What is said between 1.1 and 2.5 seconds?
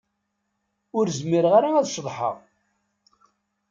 zmireɣ ara ad ceḍḥeɣ.